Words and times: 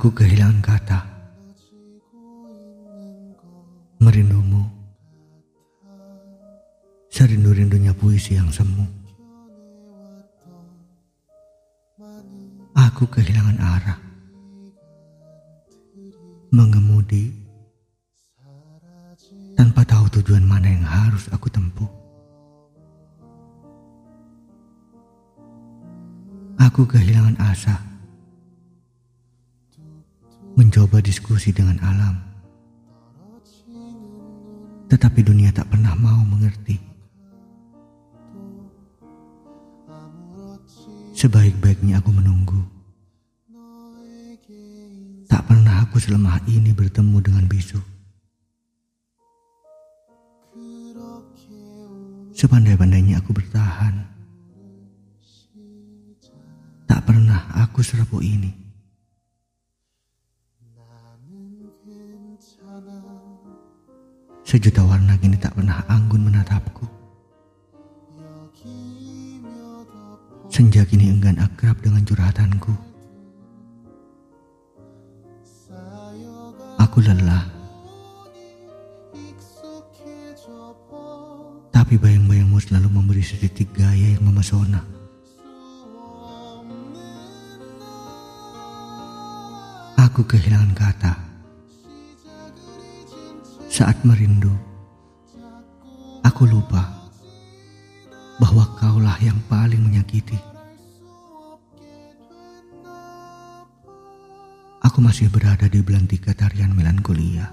Aku 0.00 0.16
kehilangan 0.16 0.64
kata. 0.64 0.96
Merindumu. 4.00 4.64
Serindu-rindunya 7.12 7.92
puisi 7.92 8.32
yang 8.32 8.48
semu. 8.48 8.88
Aku 12.72 13.12
kehilangan 13.12 13.60
arah. 13.60 14.00
Mengemudi 16.48 17.36
tanpa 19.52 19.84
tahu 19.84 20.08
tujuan 20.16 20.48
mana 20.48 20.80
yang 20.80 20.86
harus 20.88 21.28
aku 21.28 21.52
tempuh. 21.52 21.92
Aku 26.56 26.88
kehilangan 26.88 27.36
asa 27.36 27.89
mencoba 30.60 31.00
diskusi 31.00 31.56
dengan 31.56 31.80
alam. 31.80 32.20
Tetapi 34.92 35.24
dunia 35.24 35.48
tak 35.56 35.72
pernah 35.72 35.96
mau 35.96 36.20
mengerti. 36.28 36.76
Sebaik-baiknya 41.16 42.04
aku 42.04 42.12
menunggu. 42.12 42.60
Tak 45.32 45.48
pernah 45.48 45.80
aku 45.80 45.96
selemah 45.96 46.36
ini 46.44 46.76
bertemu 46.76 47.16
dengan 47.24 47.44
bisu. 47.48 47.80
Sepandai-pandainya 52.36 53.16
aku 53.24 53.32
bertahan. 53.32 53.96
Tak 56.84 57.00
pernah 57.08 57.48
aku 57.56 57.80
serapu 57.80 58.20
ini. 58.20 58.59
Sejuta 64.50 64.82
warna 64.82 65.14
kini 65.14 65.38
tak 65.38 65.54
pernah 65.54 65.78
anggun 65.86 66.26
menatapku. 66.26 66.82
Senja 70.50 70.82
kini 70.82 71.06
enggan 71.06 71.38
akrab 71.38 71.78
dengan 71.78 72.02
curhatanku. 72.02 72.74
Aku 76.82 76.98
lelah. 76.98 77.46
Tapi 81.70 81.94
bayang-bayangmu 81.94 82.58
selalu 82.58 82.90
memberi 82.90 83.22
setitik 83.22 83.70
gaya 83.70 84.18
yang 84.18 84.34
memesona. 84.34 84.82
Aku 89.94 90.26
kehilangan 90.26 90.74
kata 90.74 91.29
saat 93.70 94.02
merindu, 94.02 94.50
aku 96.26 96.42
lupa 96.42 96.90
bahwa 98.42 98.66
kaulah 98.74 99.14
yang 99.22 99.38
paling 99.46 99.78
menyakiti. 99.78 100.34
Aku 104.82 104.98
masih 104.98 105.30
berada 105.30 105.70
di 105.70 105.78
belantika 105.86 106.34
tarian 106.34 106.74
melankolia. 106.74 107.46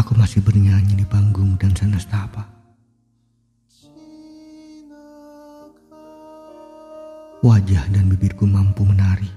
Aku 0.00 0.16
masih 0.16 0.40
bernyanyi 0.40 0.96
di 0.96 1.04
panggung 1.04 1.60
dan 1.60 1.76
sanastapa. 1.76 2.48
Wajah 7.44 7.84
dan 7.92 8.08
bibirku 8.08 8.48
mampu 8.48 8.88
menari. 8.88 9.28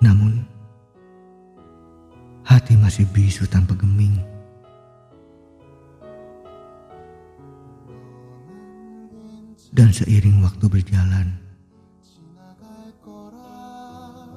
Namun, 0.00 0.61
Hati 2.62 2.78
masih 2.78 3.02
bisu 3.10 3.42
tanpa 3.50 3.74
geming. 3.74 4.22
Dan 9.74 9.90
seiring 9.90 10.38
waktu 10.46 10.70
berjalan, 10.70 11.26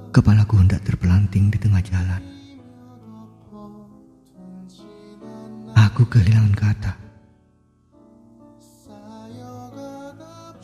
kepalaku 0.10 0.58
hendak 0.58 0.82
terpelanting 0.82 1.54
di 1.54 1.62
tengah 1.62 1.86
jalan. 1.86 2.18
Aku 5.78 6.10
kehilangan 6.10 6.56
kata. 6.58 6.94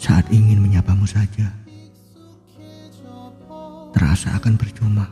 Saat 0.02 0.34
ingin 0.34 0.66
menyapamu 0.66 1.06
saja, 1.06 1.46
terasa 3.94 4.34
akan 4.34 4.58
percuma. 4.58 5.06